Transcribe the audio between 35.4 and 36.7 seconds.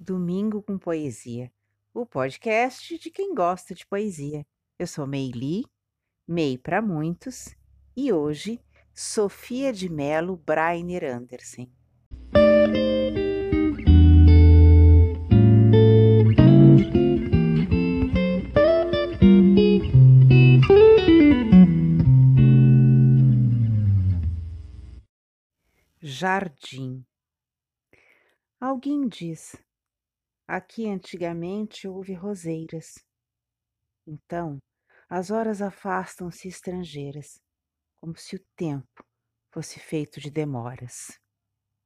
afastam-se